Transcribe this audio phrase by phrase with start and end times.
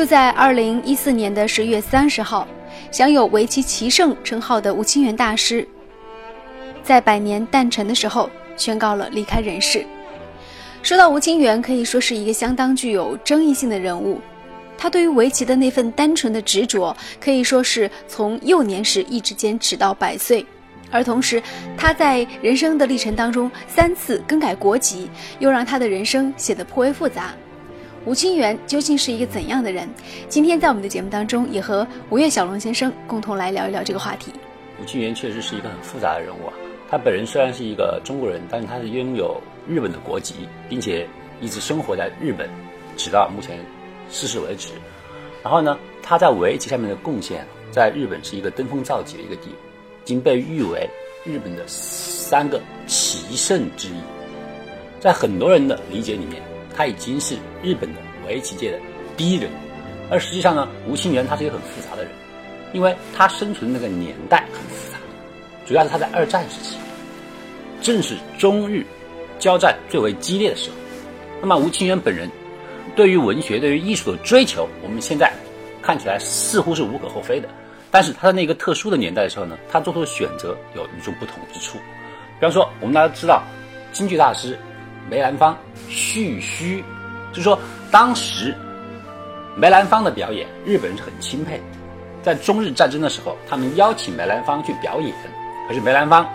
[0.00, 2.48] 就在二零一四年的十月三十号，
[2.90, 5.68] 享有围棋棋圣称号的吴清源大师，
[6.82, 9.84] 在百年诞辰的时候宣告了离开人世。
[10.82, 14.18] 说到吴清源，可以说是一个相当具有争议性的人物。
[14.78, 20.46] 他对于围棋的那份单纯的执着，可以说是从幼年时一直坚持到百岁。
[20.90, 21.42] 而同时，
[21.76, 25.10] 他在人生的历程当中三次更改国籍，
[25.40, 27.34] 又让他的人生显得颇为复杂。
[28.06, 29.88] 吴清源究竟是一个怎样的人？
[30.28, 34.32] 今天在我们的节目当中，也和吴越小龙先生共同来聊一聊这个话题。
[34.80, 36.52] 吴清源确实是一个很复杂的人物啊。
[36.90, 40.34] 他本人虽然是一个中国人，但是他是拥有日本的国籍，
[40.68, 41.06] 并且
[41.40, 42.48] 一直生活在日本，
[42.96, 43.58] 直到目前。
[44.12, 44.70] 逝世为止，
[45.40, 50.84] 然后呢，他在围棋上面的贡献，在日本是一个登峰造极的一个地，已经被誉为
[51.24, 53.92] 日本的三个棋圣之一。
[54.98, 56.42] 在很多人的理解里面，
[56.80, 58.78] 他已经是日本的围棋界的
[59.14, 59.50] 第一人。
[60.10, 62.10] 而实际上呢，吴清源他是一个很复杂的人，
[62.72, 64.98] 因为他生存那个年代很复杂，
[65.66, 66.78] 主要是他在二战时期，
[67.82, 68.82] 正是中日
[69.38, 70.76] 交战最为激烈的时候。
[71.42, 72.26] 那么吴清源本人。
[72.96, 75.30] 对于文学、对于艺术的追求，我们现在
[75.80, 77.48] 看起来似乎是无可厚非的。
[77.90, 81.76] 但是他在那个特殊的年代的时候呢，他做出的选择有与众不同之处。
[82.40, 83.42] 比方说，我们大家知道
[83.92, 84.58] 京剧大师
[85.08, 85.56] 梅兰芳
[85.90, 86.82] 蓄须，
[87.32, 87.58] 就是说
[87.90, 88.54] 当时
[89.56, 91.60] 梅兰芳的表演，日本人是很钦佩。
[92.22, 95.12] 在中日战争的时候，他们邀请梅兰芳去表演，
[95.66, 96.26] 可是梅兰芳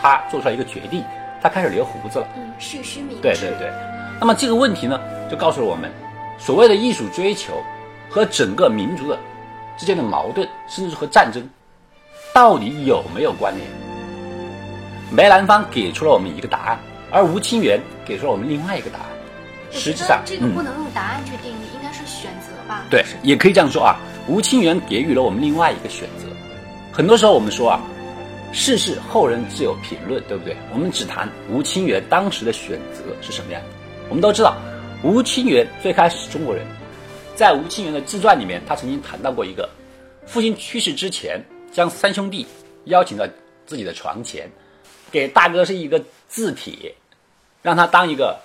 [0.00, 1.02] 他做出来一个决定，
[1.42, 2.28] 他开始留胡子了。
[2.36, 3.22] 嗯，蓄须明志。
[3.22, 3.72] 对对对。
[4.20, 5.90] 那么这个问题呢，就告诉了我们，
[6.38, 7.54] 所谓的艺术追求
[8.08, 9.18] 和整个民族的
[9.76, 11.42] 之间的矛盾，甚至和战争，
[12.34, 13.66] 到底有没有关联？
[15.10, 16.78] 梅兰芳给出了我们一个答案，
[17.10, 19.06] 而吴清源给出了我们另外一个答案。
[19.72, 22.84] 实际上，这个不能用答案去定义，应该是选择吧？
[22.90, 23.96] 对，也可以这样说啊。
[24.26, 26.26] 吴清源给予了我们另外一个选择。
[26.92, 27.80] 很多时候我们说啊，
[28.52, 30.56] 世事后人自有评论，对不对？
[30.72, 33.68] 我们只谈吴清源当时的选择是什么样的。
[34.08, 34.56] 我们都知道，
[35.04, 36.66] 吴清源最开始是中国人，
[37.36, 39.68] 在吴清源的自传里面，他曾经谈到过一个，
[40.26, 41.40] 父亲去世之前，
[41.72, 42.44] 将三兄弟
[42.86, 43.24] 邀请到
[43.66, 44.50] 自己的床前，
[45.12, 46.92] 给大哥是一个字帖，
[47.62, 48.38] 让他当一个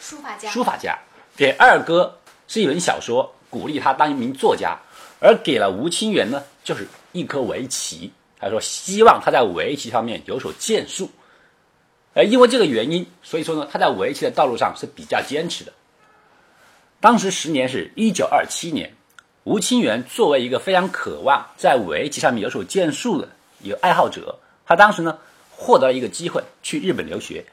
[0.00, 0.98] 书法家，书法家；
[1.36, 4.78] 给二哥是一本小说，鼓励他当一名作家；
[5.20, 11.10] 而给了吴清源呢，就是一颗围棋，他说希望他在围棋上面有所建树。
[12.14, 15.72] 而因为这个原因，所以说呢，他在围棋的道路上是比较坚持的。
[17.00, 18.92] 当时十年是一九二七年，
[19.44, 23.28] 吴清源作为一个非常渴望在围棋上面有所建树的
[23.60, 24.36] 一个爱好者，
[24.66, 25.16] 他当时呢
[25.50, 27.44] 获得了一个机会去日本留学。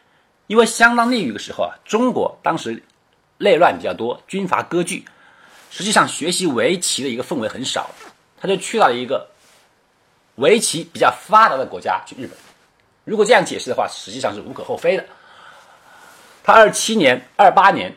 [0.48, 2.82] 因为相当那个时候啊，中国当时
[3.38, 5.04] 内乱比较多，军阀割据，
[5.72, 7.90] 实际上学习围棋的一个氛围很少，
[8.40, 9.28] 他就去到了一个
[10.36, 12.38] 围棋比较发达的国家去日本。
[13.04, 15.06] 如果这样解释的话，实际上是无可厚非的。
[16.44, 17.92] 他二七年、二八年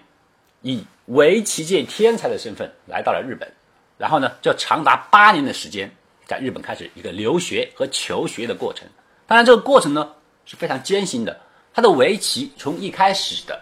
[0.62, 3.50] 以围棋界天才的身份来到了日本，
[3.98, 5.90] 然后呢，就长达八年的时间
[6.26, 8.88] 在日本开始一个留学和求学的过程。
[9.26, 10.10] 当然，这个过程呢
[10.46, 11.38] 是非常艰辛的。
[11.78, 13.56] 他的围棋从一开始的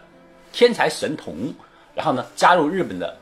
[0.51, 1.53] 天才神童，
[1.95, 3.15] 然后呢加入日本的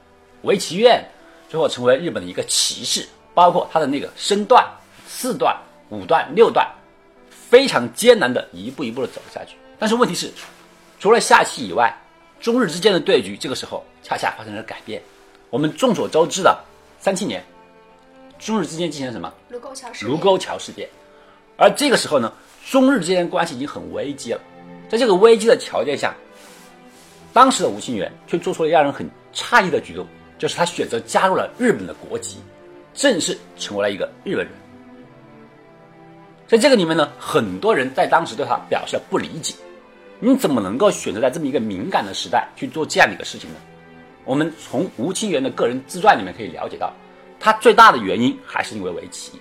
[0.42, 1.04] 围棋院，
[1.48, 4.64] 最后成为日本的一个棋士，包括他的那个身段、
[5.04, 6.64] 四段、五段、六段。
[7.30, 10.30] 非常艰难的一步一步的走下去，但是问题是，
[11.00, 11.92] 除了下棋以外，
[12.40, 15.02] 中日之间的对局这个时候恰恰发生了改变。
[15.50, 16.56] 我们众所周知的
[17.00, 17.44] 三七年，
[18.38, 19.34] 中日之间进行了什么？
[19.48, 20.88] 卢沟桥事卢沟桥事变。
[21.56, 22.32] 而这个时候呢，
[22.70, 24.40] 中日之间关系已经很危机了。
[24.88, 26.14] 在这个危机的条件下，
[27.32, 30.06] 当时的吴清源却做出了让人很诧异的举动，
[30.38, 32.38] 就是他选择加入了日本的国籍，
[32.92, 34.54] 正式成为了一个日本人。
[36.46, 39.54] 在这个里面呢，很多人在当时对他表示了不理解，
[40.20, 43.56] 你怎么能够选择在这么一个敏感的时代去做这样的一个事情呢？
[44.24, 46.92] 我们从吴清源的个人自传里面可以了解到，
[47.40, 49.32] 他最大的原因还是因为围棋，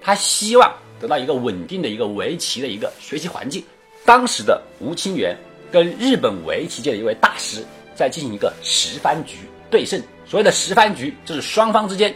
[0.00, 3.64] 他希望得到一个稳定的一个围棋的一个学习环境。
[4.10, 5.38] 当时的吴清源
[5.70, 7.64] 跟日本围棋界的一位大师
[7.94, 9.36] 在进行一个十番局
[9.70, 12.12] 对胜，所谓的十番局就是双方之间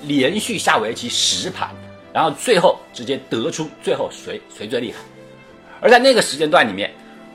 [0.00, 1.68] 连续下围棋十盘。
[2.10, 4.98] 然后最后直接得出最后谁谁最厉害，
[5.82, 6.90] 而在那个时间段里面，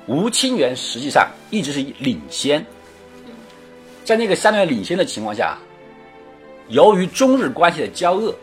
[0.08, 2.66] 吴清源实际上一直是领先。
[4.04, 5.60] 在那个相对领先的情况下，
[6.70, 8.34] 由于中日关系的交恶，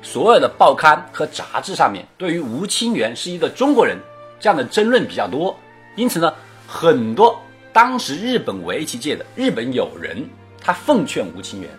[0.00, 3.98] 所有的报刊和杂志上面对于吴清源是一个中国人
[4.40, 5.56] 这样的争论比较多，
[5.94, 6.32] 因此呢，
[6.66, 7.40] 很多
[7.72, 10.26] 当时日本围棋界的日本友人
[10.60, 11.70] 他奉劝吴清源，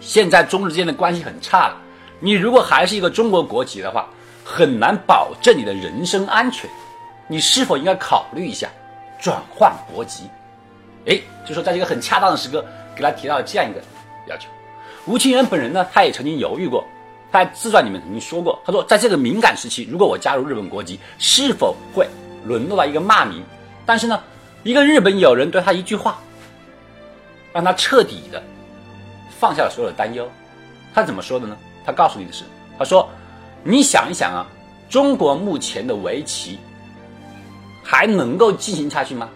[0.00, 1.76] 现在中日之间的关系很差了，
[2.20, 4.08] 你如果还是一个中国国籍的话，
[4.44, 6.68] 很难保证你的人身安全。
[7.28, 8.68] 你是否应该考虑一下
[9.18, 10.24] 转换国籍？
[11.06, 12.64] 哎，就说在这个很恰当的时刻，
[12.94, 13.80] 给他提到了这样一个
[14.28, 14.48] 要求。
[15.06, 16.84] 吴清源本人呢，他也曾经犹豫过，
[17.32, 22.06] 在自传里面曾经说过，他说在这个敏感时期，如果我加入日本国籍，是否会
[22.44, 23.42] 沦落到一个骂名？
[23.86, 24.22] 但是呢，
[24.62, 26.18] 一个日本友人对他一句话，
[27.52, 28.42] 让他彻底的。
[29.40, 30.30] 放下了所有的担忧，
[30.94, 31.56] 他怎么说的呢？
[31.84, 32.44] 他告诉你的是，
[32.78, 33.08] 他说
[33.64, 34.46] ：“你想一想啊，
[34.88, 36.60] 中国目前的围棋
[37.82, 39.28] 还能够进行下去吗？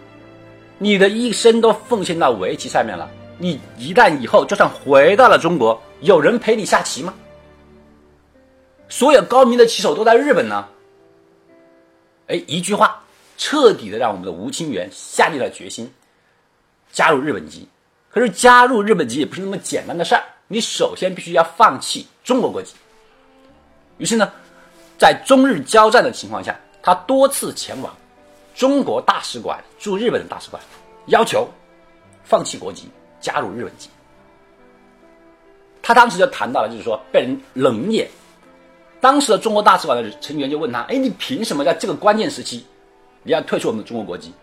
[0.77, 7.13] 你的一生都奉献到围棋上面了，你一旦以后就算回到了中国，有人陪你下棋吗？
[8.89, 10.67] 所有高明的棋手都在日本呢。”
[12.27, 13.01] 哎，一句话，
[13.37, 15.89] 彻底的让我们的吴清源下定了决心，
[16.91, 17.67] 加入日本籍。
[18.09, 22.73] 可是加入日本籍也不是那么简单的事儿，你首先必须要放弃中国国籍。
[23.97, 24.29] 于是呢，
[24.97, 27.95] 在中日交战的情况下，他多次前往
[28.55, 30.61] 中国大使馆驻日本的大使馆，
[31.05, 31.47] 要求
[32.23, 32.89] 放弃国籍，
[33.21, 33.89] 加入日本籍。
[35.81, 38.09] 他当时就谈到了，就是说被人冷眼。
[39.07, 42.65] 当时的中国大使馆的成员就问他：“哎，你凭什么在这个关键时期，
[43.23, 44.33] 你要退出我们的中国国籍，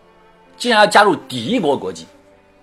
[0.56, 2.06] 竟然要加入敌国国籍？”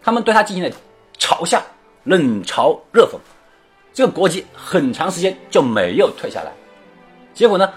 [0.02, 0.72] 他们对他进行了。
[1.20, 1.62] 嘲笑、
[2.06, 3.20] 冷嘲热讽，
[3.94, 6.52] 这个国籍很长时间就没有退下来。
[7.36, 7.72] 结果呢，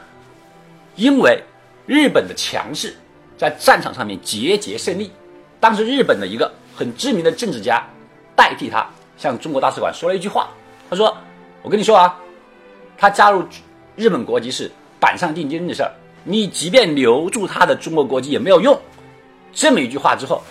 [0.96, 1.38] 因为
[1.84, 2.96] 日本的强势，
[3.36, 5.12] 在战场上面节节胜利。
[5.60, 7.86] 当时日本的一个很知名的政治家
[8.34, 8.88] 代替他
[9.18, 10.48] 向中国大使馆说了一句话，
[10.88, 11.14] 他说
[11.60, 12.18] ：“我跟你说啊，
[12.96, 13.44] 他加入
[13.96, 15.90] 日本国籍是板上钉钉的事儿，
[16.24, 18.78] 你即便留住他的中国国籍也没有用。”
[19.52, 20.42] 这么一句话之后，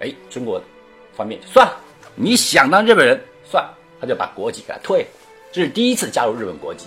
[0.00, 0.62] 哎，中国
[1.16, 1.76] 方面算了。
[2.14, 3.68] 你想当日本人，算
[4.00, 5.08] 他就把国籍给他退了。
[5.50, 6.86] 这是第一次加入日本国籍。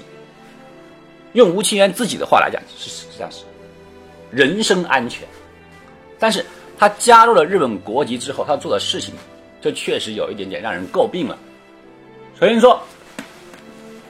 [1.33, 3.43] 用吴清源自己的话来讲，是实际上是
[4.31, 5.27] 人身安全。
[6.17, 6.45] 但是
[6.77, 9.13] 他加入了日本国籍之后，他做的事情，
[9.61, 11.37] 就确实有一点点让人诟病了。
[12.39, 12.81] 首先说，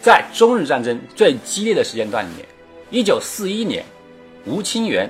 [0.01, 2.46] 在中日战争最激烈的时间段里面，
[2.90, 3.84] 一九四一年，
[4.46, 5.10] 吴清源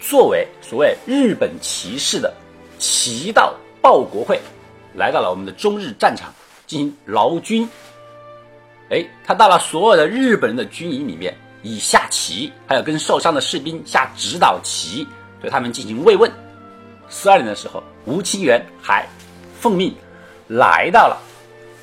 [0.00, 2.32] 作为所谓日本骑士的
[2.78, 4.40] 骑到报国会。
[4.94, 6.32] 来到了我们的中日战场
[6.66, 7.68] 进行劳军，
[8.90, 15.06] 哎，他到了所有的日本人的军营里面，以下棋，还有跟受伤的士兵下指导棋，
[15.40, 16.28] 对他们进行慰问。
[17.08, 19.06] 四二年的时候，吴清源还
[19.60, 19.94] 奉命
[20.48, 21.16] 来到了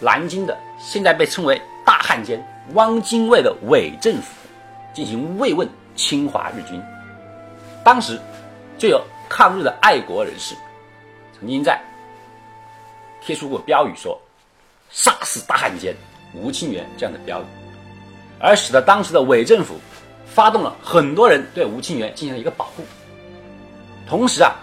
[0.01, 1.61] 南京的现在被称为
[1.95, 4.27] 大汉奸汪精卫的伪政府，
[4.93, 5.65] 进行慰问
[5.95, 6.77] 侵华日军。
[7.85, 8.19] 当时
[8.77, 10.53] 就有抗日的爱国人士
[11.39, 11.81] 曾经在。
[13.21, 14.21] 贴出过标语说
[14.91, 15.95] “杀死大汉奸
[16.33, 17.45] 吴清源”这样的标语，
[18.41, 19.79] 而使得当时的伪政府
[20.25, 22.83] 发动了很多人对吴清源进行了一个保护。
[24.05, 24.53] 同时啊，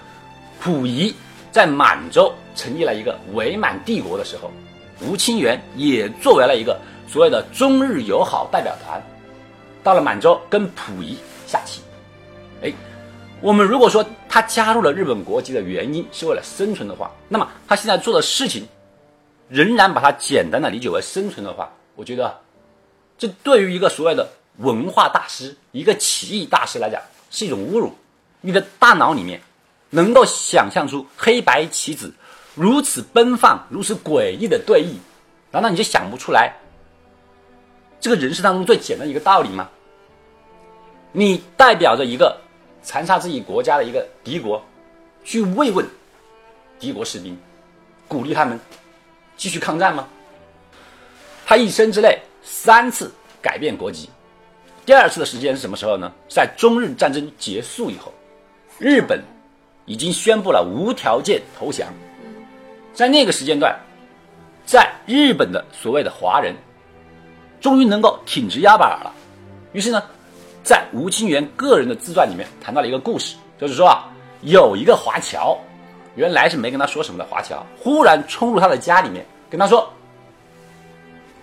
[0.60, 1.12] 溥仪
[1.50, 4.50] 在满洲成立了一个伪满帝国的时候，
[5.06, 6.78] 吴清源也作为了一个
[7.08, 9.02] 所谓的中日友好代表团，
[9.82, 11.16] 到了满洲跟溥仪
[11.46, 11.80] 下棋。
[12.62, 12.72] 哎。
[13.40, 18.64] 我们如果说他加入了日本国籍的原因是为了生存的话，那么他现在做的事情，
[19.48, 22.38] 仍然把它简单的理解为生存的话，我觉得，
[23.18, 27.92] 这对于一个所谓的文化大师、一个棋艺大师来讲是一种侮辱。
[28.42, 29.42] 你的大脑里面
[29.90, 32.14] 能够想象出黑白棋子
[32.54, 34.96] 如此奔放、如此诡异的对弈，
[35.50, 36.54] 难道你就想不出来
[38.00, 39.68] 这个人世当中最简单一个道理吗？
[41.12, 42.38] 你代表着一个。
[42.84, 44.60] 残杀自己国家的一个敌国，
[45.22, 45.86] 去慰问
[46.80, 47.38] 敌国士兵，
[48.08, 48.58] 鼓励他们
[49.36, 50.08] 继续抗战吗？
[51.46, 53.08] 他一生之内三次
[53.40, 54.10] 改变国籍，
[54.84, 56.12] 第二次的时间是什么时候呢？
[56.28, 58.12] 在中日战争结束以后，
[58.80, 59.22] 日本
[59.86, 61.86] 已经宣布了无条件投降，
[62.92, 63.78] 在那个时间段，
[64.64, 66.54] 在日本的所谓的华人，
[67.60, 69.12] 终于能够挺直腰板了，
[69.72, 70.02] 于是呢。
[70.64, 74.06] 在吴清源个人的自传里面谈到了一个故事，就是说啊，
[74.42, 75.58] 有一个华侨，
[76.14, 79.92] 原来是没跟他说什么的华侨，忽然冲入他的家里面，跟他说：“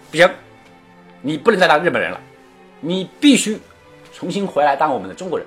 [0.10, 0.25] 不行，
[1.22, 2.22] 你不能再当日本人了，
[2.79, 3.60] 你必须
[4.13, 5.46] 重新回来当我们的中国人。”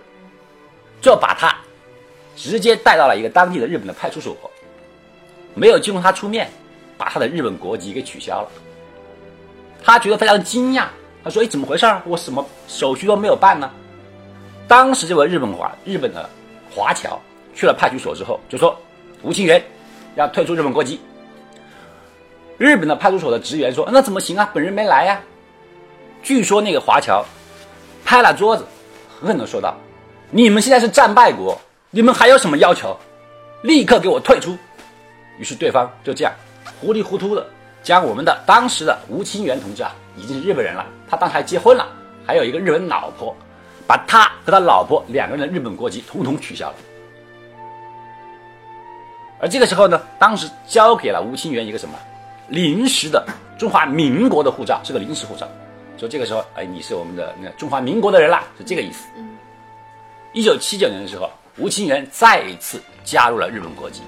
[1.00, 1.56] 就把他
[2.36, 4.36] 直接带到了一个当地的日本的派出所，
[5.54, 6.50] 没有经过他出面，
[6.96, 8.48] 把他的日本国籍给取消了。
[9.82, 10.86] 他觉得非常惊讶。
[11.24, 12.02] 他说：“哎，怎么回事儿？
[12.04, 13.70] 我什么手续都没有办呢？”
[14.66, 16.28] 当时这位日本华日本的
[16.70, 17.20] 华侨
[17.54, 18.76] 去了派出所之后，就说
[19.22, 19.62] ：“吴清源
[20.16, 21.00] 要退出日本国籍。”
[22.58, 24.50] 日本的派出所的职员说：“那怎么行啊？
[24.52, 25.20] 本人没来呀。”
[26.22, 27.24] 据说那个华侨
[28.04, 28.64] 拍了桌子，
[29.20, 29.76] 狠狠地说道
[30.30, 32.96] ：“你们现在是战败国，你们还有什么要求？
[33.62, 34.56] 立刻给我退出！”
[35.38, 36.32] 于是对方就这样
[36.80, 37.46] 糊里糊涂的
[37.82, 41.86] 将我们的当时的吴清源同志啊，已经是日本人了，他当时还结婚了，
[42.24, 43.34] 还有一个日本老婆，
[43.86, 46.74] 把他和他老婆两个人的日本国籍统统取消了。
[49.40, 51.98] 而这个时候呢，当时交给了吴清源一个什么
[52.48, 53.26] 临时的
[53.58, 55.48] 中华民国的护照，是个临时护照。
[55.98, 59.08] 说这个时候，哎，你是我们的那中华民国的人啦，是这个意思。
[60.32, 64.02] 一九七九年的时候，吴清源再一次加入了日本国籍。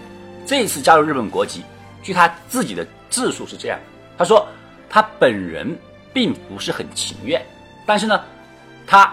[0.46, 1.62] 这一次加入日本国籍，
[2.02, 3.78] 据他自己的自述是这样：
[4.18, 4.46] 他说
[4.88, 5.76] 他本人
[6.12, 7.44] 并不是很情愿，
[7.86, 8.22] 但是呢，
[8.86, 9.12] 他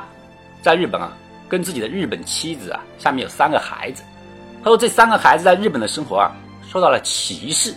[0.61, 1.11] 在日本啊，
[1.47, 4.03] 跟自己的日本妻子啊，下面有三个孩子。
[4.63, 6.31] 他说：“这三个孩子在日本的生活啊，
[6.71, 7.73] 受到了歧视，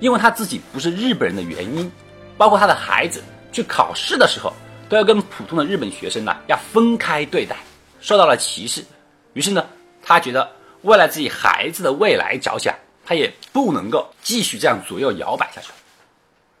[0.00, 1.90] 因为他自己不是日本人的原因，
[2.36, 3.22] 包括他的孩子
[3.52, 4.52] 去考试的时候，
[4.90, 7.56] 都要跟普通的日本学生呢要分开对待，
[8.02, 8.84] 受到了歧视。
[9.32, 9.64] 于是呢，
[10.02, 10.46] 他觉得
[10.88, 15.74] 为了自己孩子的未来着想，他也不能够继续这样左右摇摆下去了。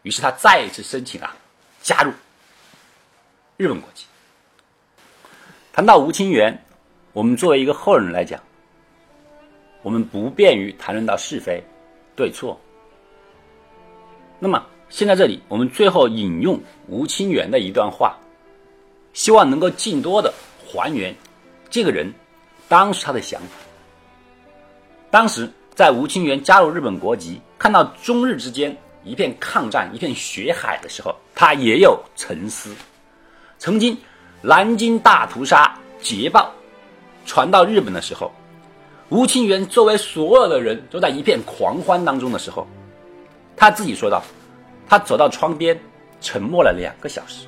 [0.02, 1.34] 于是他再一次申请啊，
[1.82, 2.12] 加入
[3.56, 4.04] 日本国籍。
[5.72, 6.56] 谈到吴清源，
[7.12, 8.40] 我们作为一个后人来讲。”
[9.82, 11.62] 我们不便于谈论到是非、
[12.16, 12.60] 对错。
[14.40, 18.18] 那么，现在这里我们最后引用吴清源的一段话，
[19.12, 20.34] 希望能够尽多的
[20.66, 21.14] 还原
[21.70, 22.12] 这个人
[22.68, 23.67] 当时他的想法。
[25.10, 32.74] 当时在吴清源加入日本国籍，看到中日之间一片抗战、一片血海的时候，他也有沉思。
[33.58, 33.96] 曾经
[34.42, 36.52] 南京大屠杀捷报
[37.24, 38.30] 传到日本的时候。
[39.10, 42.66] 吴清源作为所有的人都在一片狂欢当中的时候，
[43.56, 44.22] 他自己说道
[44.86, 45.80] ：“他走到窗边，
[46.20, 47.46] 沉默了两个小时。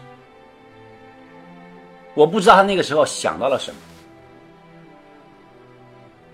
[2.14, 3.80] 我不知道他那个时候想到了什么，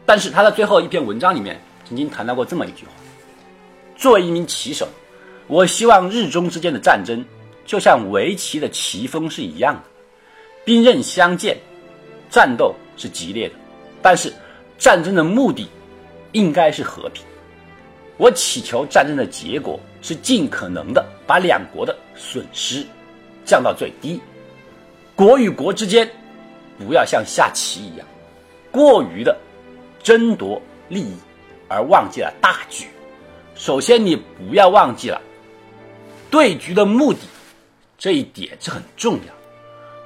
[0.06, 2.92] 但是他在最后一篇文章里面曾经谈到过这么一句话：
[3.96, 4.88] 作为一名棋手，
[5.48, 7.22] 我希望日中之间的战争
[7.66, 9.82] 就像围棋的棋风是一样的，
[10.64, 11.58] 兵刃相见，
[12.30, 13.54] 战斗是激烈的，
[14.00, 14.32] 但是。”
[14.78, 15.66] 战争的目的
[16.32, 17.24] 应该是和平。
[18.18, 22.86] 我祈求战争的结果是尽可能的把两国的损失
[23.42, 24.20] 降到最低。
[25.14, 26.06] 国与国之间
[26.76, 28.06] 不要像下棋一样
[28.70, 29.34] 过于的
[30.06, 31.16] 争夺利益，
[31.66, 32.86] 而忘记了大局。
[33.56, 35.20] 首先，你不要忘记了
[36.30, 37.18] 对局的目的，
[37.98, 39.34] 这一点是很重要。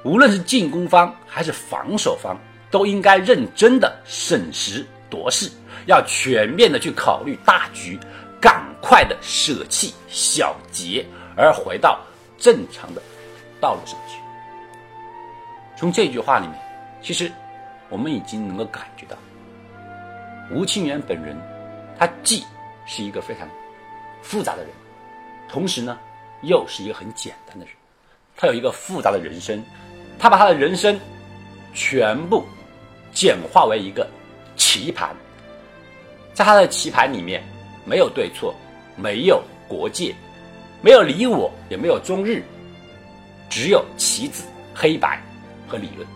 [0.03, 2.35] 无论是进攻方还是防守方。
[2.71, 5.51] 都应该认真的审时度势，
[5.87, 7.99] 要全面的去考虑大局，
[8.39, 11.05] 赶快的舍弃小节，
[11.35, 11.99] 而回到
[12.37, 13.01] 正常的
[13.59, 14.15] 道路上去。
[15.75, 16.57] 从这句话里面，
[17.01, 17.29] 其实
[17.89, 19.17] 我们已经能够感觉到，
[20.49, 21.37] 吴清源本人，
[21.99, 22.43] 他既
[22.85, 23.47] 是一个非常
[24.21, 24.71] 复杂的人，
[25.47, 25.97] 同时呢，
[26.41, 27.73] 又是一个很简单的人。
[28.35, 29.63] 他有一个复杂的人生，
[30.17, 30.99] 他把他的人生
[31.73, 32.43] 全部。
[33.13, 34.09] 简化为一个
[34.55, 35.13] 棋盘，
[36.33, 37.43] 在他的棋盘里面，
[37.83, 38.55] 没有对错，
[38.95, 40.15] 没有国界，
[40.81, 42.41] 没有你我，也没有中日，
[43.49, 45.21] 只有棋子、黑白
[45.67, 46.07] 和理论。